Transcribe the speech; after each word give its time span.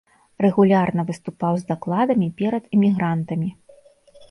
Рэгулярна 0.45 1.01
выступаў 1.09 1.53
з 1.61 1.69
дакладамі 1.73 2.31
перад 2.41 2.63
эмігрантамі. 2.81 3.49